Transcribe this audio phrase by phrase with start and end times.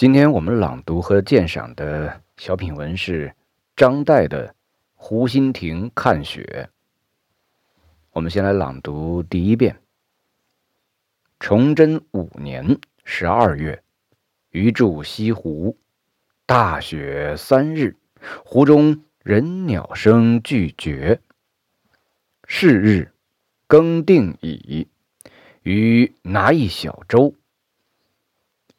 [0.00, 3.34] 今天我们朗读和鉴赏的小品文是
[3.76, 4.48] 张岱的
[4.94, 6.70] 《湖心亭看雪》。
[8.12, 9.78] 我们先来朗读第一遍。
[11.38, 13.82] 崇祯五年十二月，
[14.52, 15.76] 余住西湖，
[16.46, 17.94] 大雪三日，
[18.42, 21.20] 湖中人鸟声俱绝。
[22.46, 23.12] 是日，
[23.66, 24.88] 更定矣，
[25.62, 27.34] 余拿一小舟。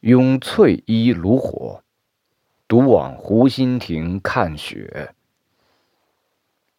[0.02, 1.84] 拥翠衣炉火，
[2.67, 5.13] 独往湖心亭看雪。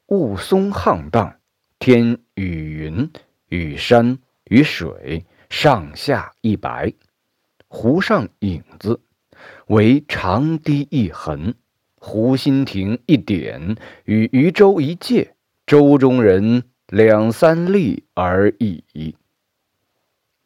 [0.08, 1.36] 雾凇沆荡，
[1.78, 3.08] 天与云
[3.48, 6.92] 与山与水上下一白。
[7.68, 9.00] 湖上影子，
[9.68, 11.54] 为长堤一痕，
[11.94, 19.14] 湖心亭一点，与渔舟一芥，舟中人两三粒而已。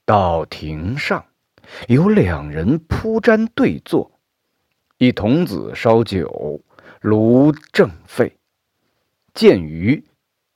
[0.04, 1.24] 到亭上。
[1.88, 4.18] 有两人铺毡对坐，
[4.98, 6.62] 一童子烧酒，
[7.00, 8.36] 炉正沸。
[9.34, 10.04] 见余，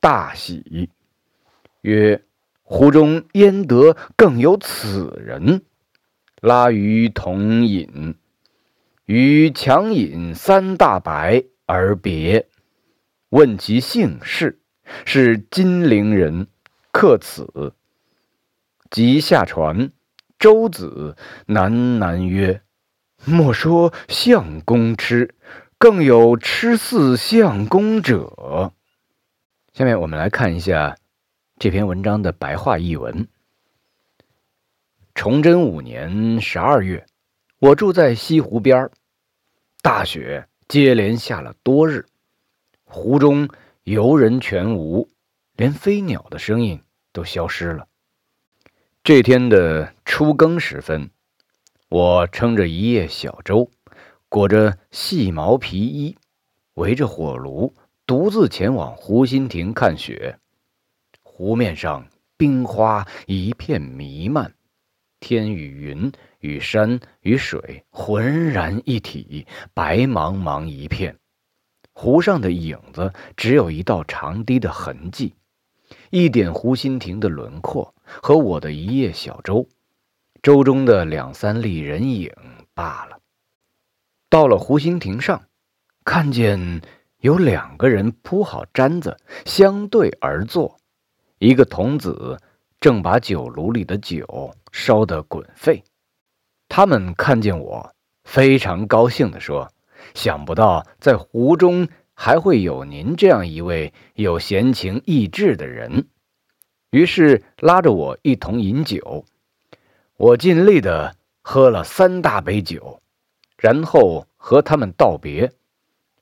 [0.01, 0.91] 大喜，
[1.83, 2.23] 曰
[2.63, 5.63] ：“湖中焉得更有此人？”
[6.41, 8.15] 拉余同饮，
[9.05, 12.49] 余强饮三大白而别。
[13.29, 14.59] 问其姓氏，
[15.05, 16.47] 是金陵人，
[16.91, 17.75] 客此。
[18.91, 19.93] 即下船。
[20.41, 22.63] 周子喃喃曰
[23.27, 25.35] ：“莫说相公痴，
[25.77, 28.73] 更有痴似相公者。”
[29.75, 30.97] 下面我们来看一下
[31.59, 33.29] 这篇文章的白话译文。
[35.15, 37.05] 崇祯五年十二月，
[37.59, 38.93] 我住在西湖边儿
[39.83, 42.07] 大雪接连下了多日，
[42.85, 43.47] 湖中
[43.83, 45.11] 游人全无，
[45.55, 46.81] 连飞鸟的声音
[47.13, 47.90] 都消失了。
[49.03, 51.11] 这天的初更时分，
[51.89, 53.71] 我撑着一叶小舟，
[54.29, 56.19] 裹着细毛皮衣，
[56.75, 57.75] 围着火炉，
[58.07, 60.39] 独自前往湖心亭看雪。
[61.23, 62.07] 湖面上
[62.37, 64.53] 冰花一片弥漫，
[65.19, 71.17] 天与云与山与水浑然一体，白茫茫一片。
[71.95, 75.35] 湖上的影子只有一道长堤的痕迹。
[76.11, 79.69] 一点湖心亭的轮廓和我的一叶小舟，
[80.43, 82.33] 舟中的两三粒人影
[82.75, 83.19] 罢了。
[84.29, 85.43] 到了湖心亭上，
[86.05, 86.83] 看见
[87.19, 90.79] 有两个人铺好毡子，相对而坐。
[91.39, 92.39] 一个童子
[92.81, 95.83] 正把酒炉里的酒烧得滚沸。
[96.69, 99.69] 他们看见我，非常高兴地说
[100.15, 101.89] ：“想不到在湖中。”
[102.23, 106.07] 还会有您这样一位有闲情逸致的人，
[106.91, 109.25] 于是拉着我一同饮酒。
[110.19, 113.01] 我尽力的喝了三大杯酒，
[113.57, 115.51] 然后和他们道别，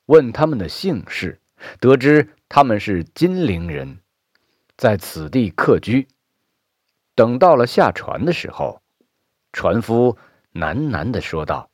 [0.05, 1.37] 问他们的姓氏，
[1.81, 3.99] 得知他们是金陵人，
[4.77, 6.07] 在此地客居。
[7.13, 8.81] 等到了下船的时候，
[9.51, 10.17] 船夫
[10.53, 11.69] 喃喃的说道：“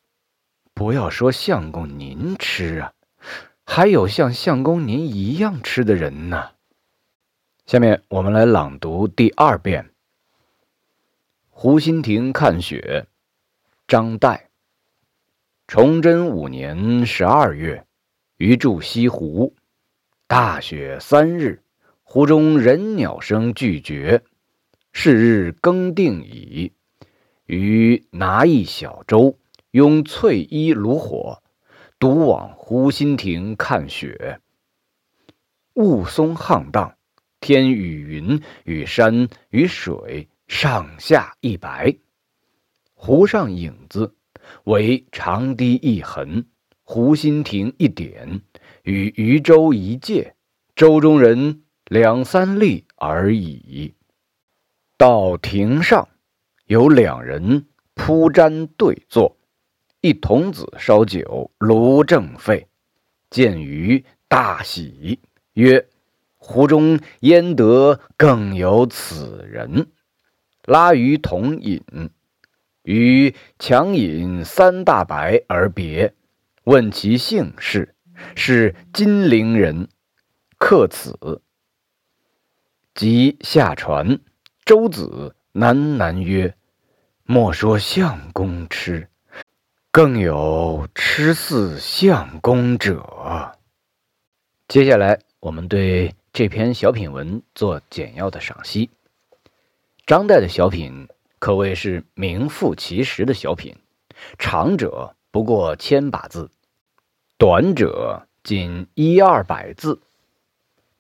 [0.74, 2.92] 不要说相公您吃啊。”
[3.66, 6.52] 还有像相公您一样吃的人呢。
[7.66, 9.84] 下面我们来朗读第二遍
[11.50, 13.08] 《湖心亭看雪》。
[13.88, 14.40] 张岱。
[15.68, 17.86] 崇祯五年十二月，
[18.38, 19.56] 余住西湖，
[20.28, 21.64] 大雪三日，
[22.04, 24.24] 湖中人鸟声俱绝。
[24.94, 26.72] 是日更定矣，
[27.48, 29.38] 余拿一小舟，
[29.72, 31.42] 拥翠衣炉火。
[32.06, 34.40] 独往湖心亭看雪，
[35.74, 36.96] 雾凇沆荡，
[37.40, 41.98] 天与云与山与水上下一白。
[42.94, 44.14] 湖上影子，
[44.66, 46.46] 为长堤一痕，
[46.84, 48.40] 湖心亭一点，
[48.84, 50.36] 与渔舟一芥，
[50.76, 53.96] 舟中人两三粒而已。
[54.96, 56.08] 到亭上，
[56.68, 59.35] 有两人铺毡对坐。
[60.06, 62.68] 一童子烧酒，炉正沸。
[63.32, 65.20] 见余，大喜，
[65.54, 65.88] 曰
[66.38, 69.88] ：“湖中焉得更有此人？”
[70.64, 71.82] 拉余同饮，
[72.84, 76.14] 余强饮三大白而别。
[76.66, 77.96] 问其姓氏，
[78.36, 79.90] 是金陵人，
[80.60, 81.42] 客此。
[82.94, 84.20] 即下船，
[84.66, 86.56] 周子喃喃曰
[87.26, 89.10] ：“莫说相公痴。”
[89.96, 93.56] 更有痴似相公者。
[94.68, 98.90] 接下来，我们对这篇小品文做简要的赏析。
[100.06, 101.08] 张岱的小品
[101.40, 103.74] 可谓是名副其实的小品，
[104.38, 106.52] 长者不过千把字，
[107.38, 110.02] 短者仅一二百字，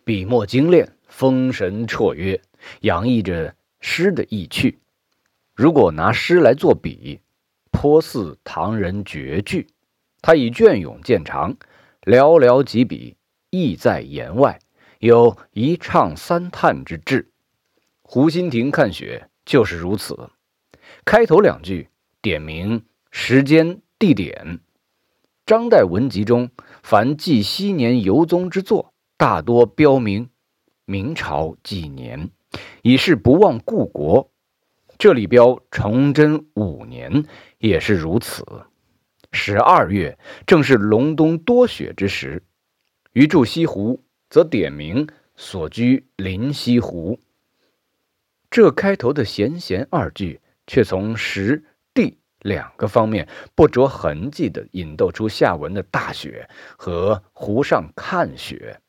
[0.06, 2.40] 笔墨精炼，风神绰约，
[2.80, 4.80] 洋溢着诗的意趣。
[5.54, 7.20] 如果拿诗来作比，
[7.76, 9.68] 颇似唐人绝句。
[10.22, 11.56] 他以隽永见长，
[12.02, 13.18] 寥寥几笔，
[13.50, 14.60] 意在言外，
[15.00, 17.30] 有一唱三叹之志。
[18.02, 20.30] 湖心亭看雪就是如此。
[21.04, 21.90] 开头两句
[22.22, 23.82] 点明时间。
[23.98, 24.60] 地点，
[25.46, 26.52] 张岱文集中
[26.84, 30.30] 凡记昔年游踪之作，大多标明
[30.84, 32.30] 明朝几年，
[32.84, 34.30] 以示不忘故国。
[34.98, 37.26] 这里标崇祯五年
[37.58, 38.46] 也是如此。
[39.32, 42.44] 十二月正是隆冬多雪之时，
[43.14, 47.20] 于住西湖，则点名所居临西湖。
[48.50, 51.64] 这开头的闲闲二句，却从时。
[52.46, 56.48] 两个方面不着痕迹地引逗出下文的大雪
[56.78, 58.80] 和湖上看雪。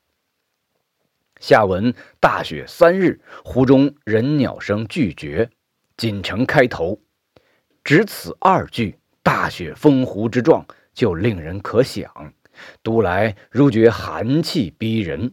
[1.40, 5.48] 下文大雪三日，湖中人鸟声俱绝，
[5.96, 7.00] 锦城开头。
[7.82, 12.32] 只此二句，大雪封湖之状就令人可想，
[12.82, 15.32] 读来如觉寒气逼人。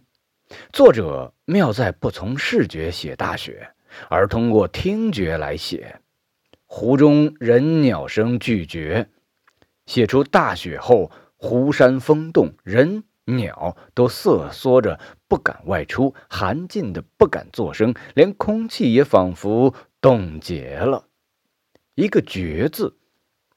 [0.71, 3.69] 作者妙在不从视觉写大雪，
[4.09, 5.99] 而通过听觉来写。
[6.65, 9.09] 湖中人鸟声俱绝，
[9.85, 21.07] 写出大雪后湖山风动，人鸟都瑟缩着不敢外出，寒尽的不敢作声，连空气也仿佛冻结了。
[21.95, 22.97] 一个“绝”字，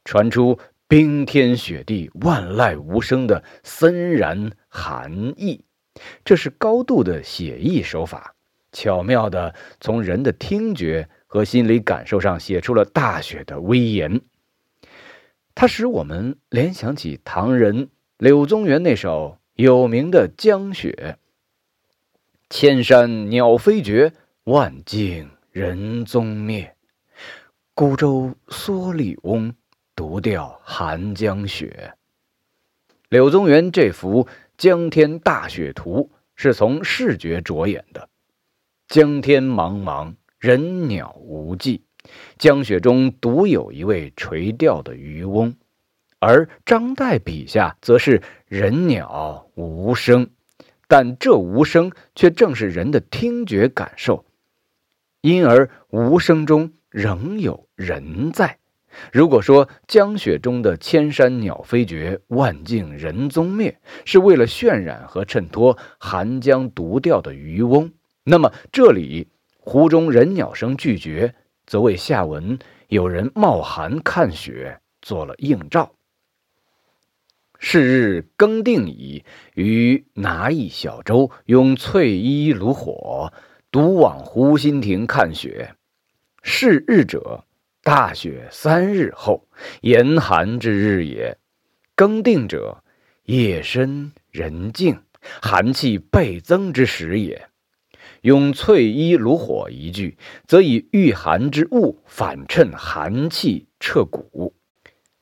[0.05, 5.65] 传出冰天雪地、万籁无声的森然寒意。
[6.25, 8.37] 这是高度的写意手法，
[8.71, 11.11] 巧妙的从人的听觉。
[11.29, 14.23] 和心理感受上写出了大雪的威严，
[15.57, 21.19] 它使我们联想起唐人柳宗元那首有名的《江雪》
[22.49, 24.13] ：“千山鸟飞绝，
[24.45, 26.77] 万径人踪灭。
[27.73, 29.55] 孤舟蓑笠翁，
[29.95, 31.95] 独钓寒江雪。”
[33.09, 38.07] 柳宗元这幅江天大雪图是从视觉着眼的，
[38.87, 40.15] 江天茫茫。
[40.39, 41.83] 人鸟无迹，
[42.37, 45.57] 江雪中独有一位垂钓的渔翁，
[46.19, 50.29] 而张岱笔下则是人鸟无声，
[50.87, 54.27] 但这无声却正是人的听觉感受，
[55.27, 58.59] 因而无声中仍有人在。
[59.13, 67.93] 如果说江雪中的千山鸟飞绝，万径人踪灭，是为了渲染和衬托寒江独钓的渔翁，
[68.23, 69.27] 那么这里。
[69.59, 71.35] 湖中人鸟声俱绝，
[71.67, 75.91] 则为下文有人冒寒看雪做了映照。
[77.59, 79.25] 是日更定矣，
[79.55, 83.33] 于拿一小舟，拥翠衣炉火，
[83.77, 85.75] 独往湖心亭看雪。
[86.43, 87.45] 是日者，
[87.83, 89.47] 大雪三日后，
[89.83, 91.37] 严寒之日也。
[91.95, 92.83] 更定者，
[93.25, 94.99] 夜深人静，
[95.43, 97.51] 寒气倍增之时也。
[98.23, 104.55] 用翠衣炉火一句，则以御寒之物反衬寒气彻骨。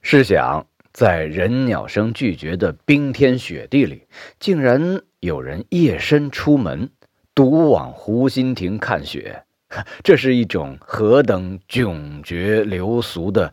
[0.01, 4.07] 试想，在人鸟声俱绝的冰天雪地里，
[4.39, 6.91] 竟然有人夜深出门，
[7.35, 9.45] 独往湖心亭看雪，
[10.05, 13.53] 这是一种何等迥绝流俗的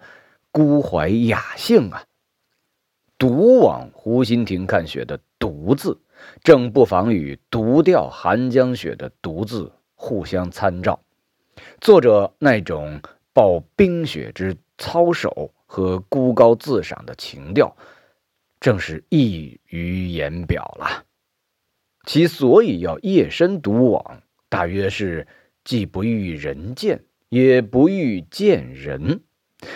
[0.52, 2.04] 孤怀雅兴啊！
[3.18, 6.00] 独往湖心亭看雪的“独”字。
[6.44, 11.00] 正不妨与独钓寒江雪的“独”字互相参照，
[11.80, 13.02] 作者那种
[13.34, 17.76] 抱冰雪之操守和孤高自赏的情调，
[18.60, 21.04] 正是溢于言表了。
[22.06, 25.28] 其所以要夜深独往，大约是
[25.64, 29.22] 既不欲人见，也不欲见人。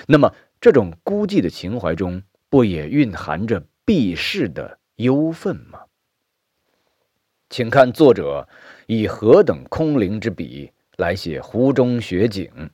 [0.08, 5.82] 那么，这种孤寂的情怀中，不也蕴含着避世的忧愤吗？
[7.50, 8.50] 请看作者
[8.88, 12.72] 以何等空灵之笔来写湖中雪景：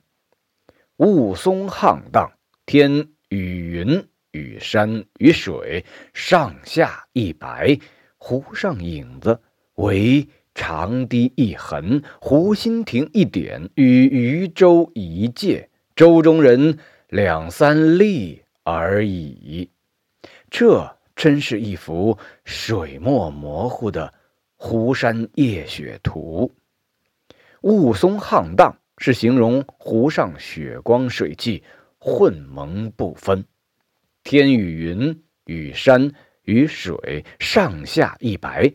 [0.96, 2.32] 雾凇沆荡，
[2.64, 7.78] 天与云与山与水上下一白，
[8.24, 9.40] 湖上影子
[9.74, 19.70] 为长堤一痕，湖心亭一点，与渔舟一芥，舟中人两三粒而已。
[20.48, 24.14] 这真是一幅水墨模糊的。
[24.54, 26.52] 湖山夜雪图，
[27.62, 31.64] 雾凇沆荡是形容湖上雪光水气
[31.98, 33.42] 混蒙不分；
[34.22, 36.12] 天与云与山
[36.44, 38.74] 与水上下一白，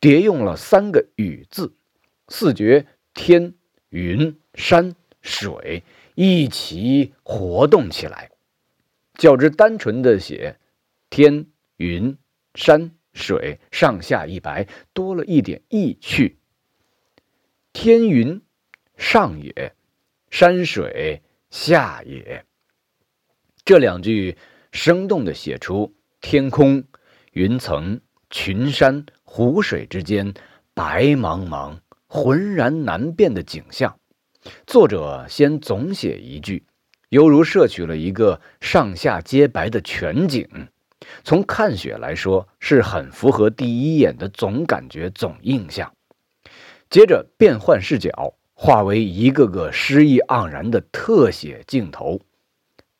[0.00, 1.74] 叠用了三个“与”字，
[2.28, 3.54] 四绝天、
[3.90, 5.82] 云、山、水
[6.14, 8.30] 一起活动起来。
[9.14, 10.58] 较之单纯的写
[11.08, 12.18] 天、云、
[12.54, 16.38] 山、水上下一白，多了一点意趣。
[17.72, 18.42] 天云
[18.96, 19.74] 上也，
[20.30, 22.44] 山水下也。
[23.64, 24.36] 这两句
[24.72, 26.84] 生动地写出天空、
[27.34, 28.00] 云层、
[28.30, 30.32] 群山、湖水之间
[30.72, 33.98] 白茫茫、浑然难辨的景象。
[34.68, 36.64] 作者先总写一句。
[37.08, 40.48] 犹如摄取了一个上下皆白的全景，
[41.24, 45.92] 从看雪来说是很符合第一眼的总感觉、总印象。
[46.88, 52.20] 接着变换视角，化为一个个诗意盎然的特写镜头：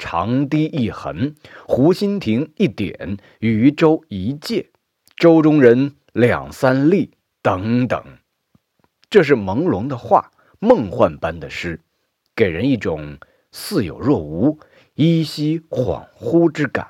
[0.07, 1.35] 长堤一横，
[1.67, 4.71] 湖心亭一点，渔舟一芥，
[5.17, 8.05] 舟中人两三粒，等等。
[9.09, 11.81] 这是朦胧的画，梦幻般的诗，
[12.37, 13.17] 给人一种。
[13.51, 14.59] 似有若无、
[14.95, 16.89] 依稀恍惚之感。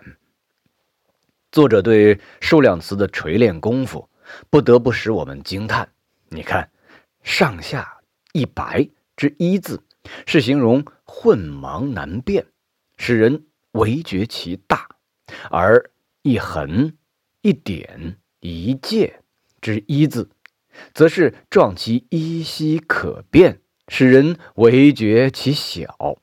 [1.52, 4.08] 作者对数量词的锤炼功夫，
[4.48, 5.86] 不得不使我们惊叹。
[6.30, 6.70] 你看，
[7.22, 7.98] 上下
[8.32, 9.82] 一白之一字，
[10.26, 12.46] 是形容混茫难辨，
[12.96, 14.76] 使人唯觉其大；
[15.50, 15.90] 而
[16.22, 16.92] 一横、
[17.42, 19.20] 一点、一界
[19.60, 20.30] 之一字，
[20.92, 26.18] 则是状其依稀可辨，使人唯觉其小。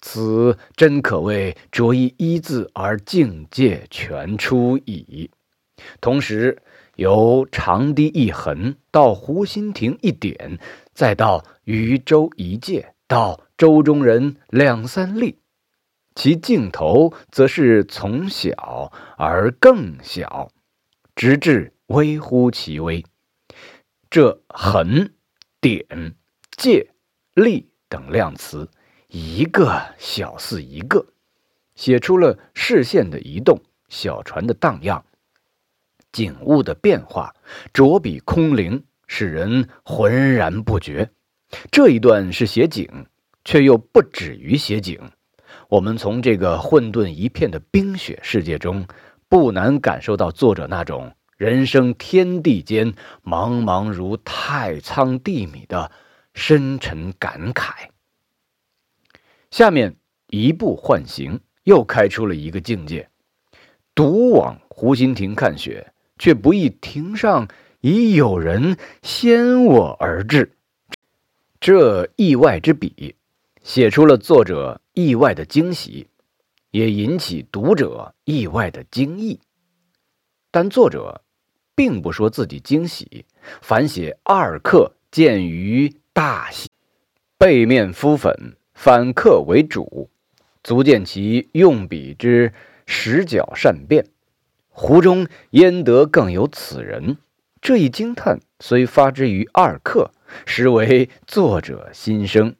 [0.00, 5.30] 此真可谓着一一字而境界全出矣。
[6.00, 6.60] 同时，
[6.96, 10.58] 由长堤一横到湖心亭一点，
[10.92, 15.38] 再到渔舟一芥，到舟中人两三粒，
[16.14, 20.50] 其镜头则是从小而更小，
[21.14, 23.04] 直至微乎其微。
[24.10, 25.10] 这横、
[25.60, 26.14] 点、
[26.56, 26.90] 界、
[27.34, 28.68] 立等量词。
[29.08, 31.06] 一个小似一个，
[31.74, 35.04] 写出了视线的移动、小船的荡漾、
[36.10, 37.34] 景物的变化，
[37.74, 41.10] 着笔空灵，使人浑然不觉。
[41.70, 43.06] 这一段是写景，
[43.44, 44.98] 却又不止于写景。
[45.72, 48.86] 我们从这个混沌一片的冰雪世界中，
[49.30, 52.92] 不难感受到作者那种人生天地间
[53.24, 55.90] 茫茫如太仓地米的
[56.34, 57.88] 深沉感慨。
[59.50, 59.96] 下面
[60.28, 63.08] 一步换行，又开出了一个境界。
[63.94, 67.48] 独往湖心亭看雪，却不意亭上
[67.80, 70.54] 已有人先我而至。
[71.58, 73.14] 这意外之笔，
[73.62, 76.08] 写出了作者意外的惊喜，
[76.70, 79.40] 也引起读者意外的惊异。
[80.50, 81.22] 但作者
[81.74, 83.24] 并不说自己惊喜，
[83.60, 86.68] 反写二客见于大喜，
[87.38, 88.56] 背面敷粉。
[88.74, 90.10] 反客为主，
[90.64, 92.52] 足见其用笔之
[92.84, 94.04] 实角善变。
[94.68, 97.16] 湖中焉得更有此人？
[97.60, 100.10] 这一惊叹虽发之于二客，
[100.46, 102.56] 实为作者心声。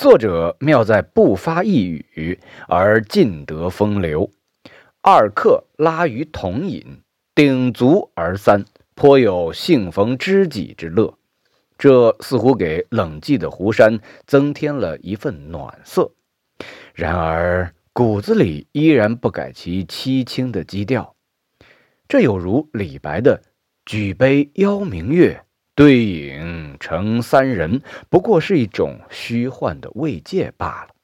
[0.00, 4.30] 作者妙在不发一语而尽得风流。
[5.02, 7.02] 二客拉于同饮，
[7.34, 8.64] 鼎足而三，
[8.94, 11.18] 颇有幸逢知己之乐。
[11.76, 16.12] 这似乎给冷寂的湖山增添了一份暖色，
[16.94, 21.14] 然而骨子里依然不改其凄清的基调。
[22.08, 23.42] 这有如李白的
[23.84, 25.44] “举杯邀明月，
[25.80, 30.94] 对影成三人”，不过是一种虚幻的慰藉罢了。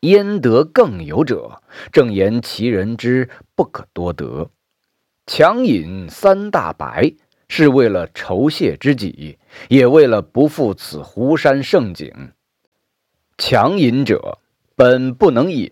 [0.00, 1.62] 焉得更有者？
[1.90, 4.50] 正言其人之不可多得。
[5.26, 7.14] 强饮三大白。
[7.46, 12.32] 是为了酬谢知己，也为了不负此湖山胜景。
[13.36, 14.38] 强饮者
[14.74, 15.70] 本不能饮，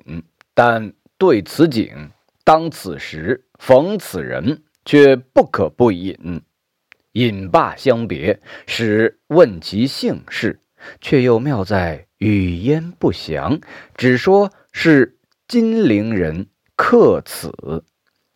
[0.54, 2.10] 但对此景，
[2.44, 6.42] 当此时，逢此人，却不可不饮。
[7.12, 10.60] 饮罢相别，使问其姓氏，
[11.00, 13.60] 却又妙在语焉不详，
[13.96, 17.84] 只说是金陵人客此，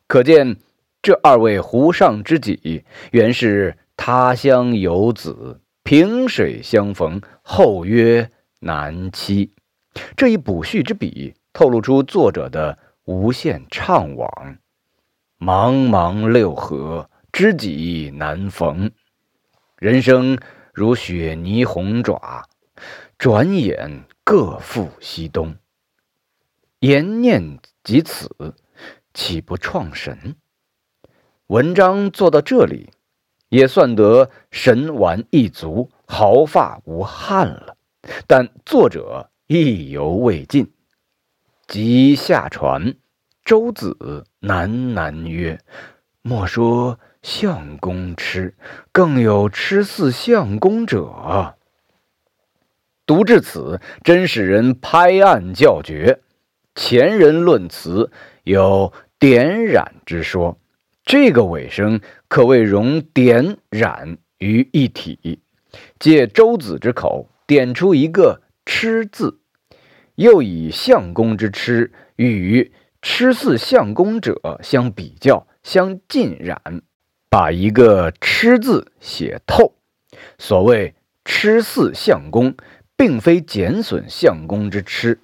[0.06, 0.56] 可见。
[1.02, 8.28] 这二位湖上知己，原是他乡游子，萍水相逢，后约
[8.59, 9.52] 难期。
[10.16, 14.28] 这一补叙之笔，透露出作者的无限怅惘。
[15.38, 18.90] 茫茫六合，知己难逢。
[19.76, 20.38] 人生
[20.73, 22.49] 如雪泥红爪，
[23.19, 25.55] 转眼各赴西东。
[26.78, 28.55] 言念及此。
[29.12, 30.37] 岂不创神？
[31.49, 32.88] 文章做到这里，
[33.50, 37.76] 也算得神完一足，毫发无憾了。
[38.26, 40.73] 但作者意犹未尽，
[41.66, 42.95] 即下传。
[43.45, 45.61] 周子喃喃曰
[46.23, 48.54] ：“莫说相公痴，
[48.92, 51.56] 更有痴似相公者。”
[53.04, 56.21] 读至此，真使人拍案叫绝。
[56.76, 58.12] 前人论词
[58.45, 60.56] 有点染之说，
[61.04, 65.40] 这个尾声可谓融点染于一体，
[65.99, 69.40] 借周子之口点出一个“痴”字，
[70.14, 72.73] 又以相公之痴与。
[73.02, 76.83] 痴似相公者相比较，相浸染，
[77.38, 79.75] 把一个“痴”字写透。
[80.38, 82.57] 所谓“痴似相公”，
[82.97, 85.21] 并非减损相公之痴，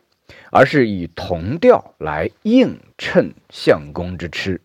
[0.51, 4.61] 而是以同调来映衬相公之痴。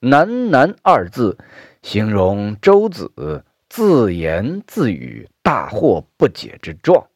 [0.00, 1.38] 喃喃二字，
[1.82, 7.06] 形容周子自言自语，大惑不解之状，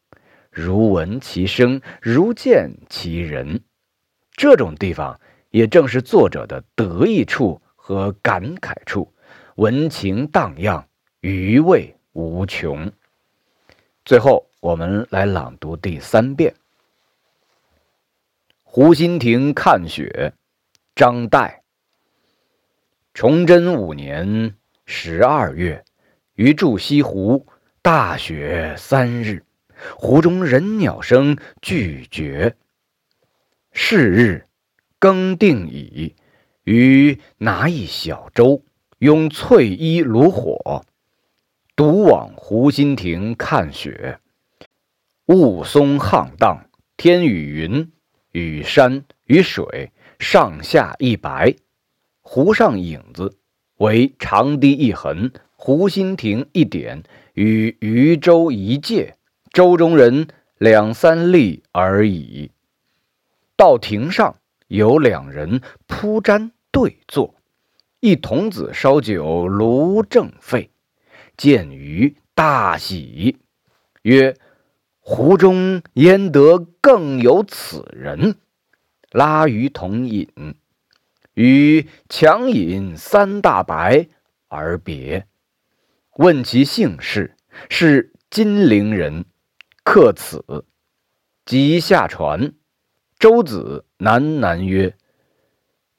[0.53, 3.63] 如闻其声，如见其人。
[4.37, 5.19] 这种地方。
[5.51, 9.11] 也正是作者的得意处和感慨处，
[9.57, 10.87] 文情荡漾，
[11.21, 12.93] 余味无穷。
[14.05, 16.55] 最后，我们来朗读第三遍。
[18.63, 20.35] 湖心亭看雪，
[20.95, 21.61] 张岱。
[23.15, 25.83] 崇祯五年十二月，
[26.35, 27.47] 余住西湖，
[27.81, 29.43] 大雪三日，
[29.97, 32.55] 湖中人鸟声俱绝。
[33.73, 34.47] 是日。
[34.99, 36.15] 更定矣，
[36.65, 38.63] 余拿一小舟，
[38.99, 40.85] 拥翠衣炉火，
[41.77, 44.21] 独往湖心亭看雪。
[45.27, 47.93] 雾凇沆荡，天与云、
[48.33, 51.55] 与山、与水上下一白。
[52.23, 53.37] 湖上影子
[53.77, 57.03] 为长堤一痕，湖心亭一点，
[57.35, 59.15] 与渔舟一芥，
[59.53, 60.29] 舟中人
[60.59, 62.51] 两三粒而已。
[63.57, 64.37] 到亭上。
[64.69, 67.36] 有两人铺毡对坐，
[68.01, 70.71] 一童子烧酒炉正沸，
[71.37, 73.39] 见余大喜，
[74.03, 74.37] 曰
[75.01, 78.37] ：“湖中焉得更有此人？”
[79.11, 80.29] 拉余同饮，
[81.33, 84.09] 与强饮三大白
[84.49, 85.27] 而别。
[86.17, 87.35] 问其姓氏，
[87.71, 89.25] 是金陵人，
[89.85, 90.67] 客此，
[91.47, 92.53] 即下船。
[93.19, 94.95] 周子喃喃曰：“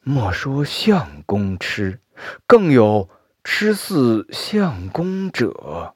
[0.09, 1.99] 莫说相公痴，
[2.45, 3.09] 更有
[3.43, 5.95] 痴似相公者。”